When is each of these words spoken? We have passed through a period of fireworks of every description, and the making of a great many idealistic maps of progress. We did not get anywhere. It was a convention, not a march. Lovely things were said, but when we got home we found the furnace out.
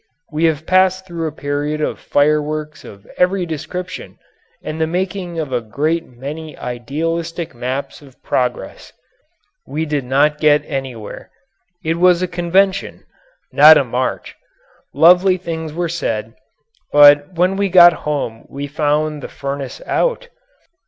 We 0.31 0.45
have 0.45 0.65
passed 0.65 1.05
through 1.05 1.27
a 1.27 1.31
period 1.31 1.79
of 1.79 1.99
fireworks 1.99 2.83
of 2.83 3.05
every 3.19 3.45
description, 3.45 4.17
and 4.63 4.81
the 4.81 4.87
making 4.87 5.37
of 5.37 5.53
a 5.53 5.61
great 5.61 6.07
many 6.07 6.57
idealistic 6.57 7.53
maps 7.53 8.01
of 8.01 8.19
progress. 8.23 8.93
We 9.67 9.85
did 9.85 10.03
not 10.03 10.39
get 10.39 10.65
anywhere. 10.65 11.29
It 11.83 11.97
was 11.97 12.23
a 12.23 12.27
convention, 12.27 13.05
not 13.51 13.77
a 13.77 13.83
march. 13.83 14.35
Lovely 14.91 15.37
things 15.37 15.71
were 15.71 15.87
said, 15.87 16.33
but 16.91 17.33
when 17.35 17.55
we 17.55 17.69
got 17.69 17.93
home 17.93 18.47
we 18.49 18.65
found 18.65 19.21
the 19.21 19.27
furnace 19.29 19.83
out. 19.85 20.29